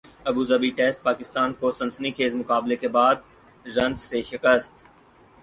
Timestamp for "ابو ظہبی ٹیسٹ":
0.29-1.01